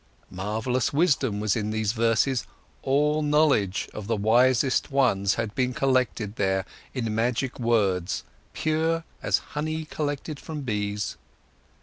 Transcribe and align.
Marvellous 0.31 0.91
wisdom 0.91 1.39
was 1.39 1.55
in 1.55 1.69
these 1.69 1.91
verses, 1.91 2.47
all 2.81 3.21
knowledge 3.21 3.87
of 3.93 4.07
the 4.07 4.15
wisest 4.15 4.89
ones 4.89 5.35
had 5.35 5.53
been 5.53 5.75
collected 5.75 6.33
here 6.37 6.65
in 6.95 7.13
magic 7.13 7.59
words, 7.59 8.23
pure 8.51 9.03
as 9.21 9.37
honey 9.53 9.85
collected 9.85 10.39
by 10.43 10.55
bees. 10.55 11.17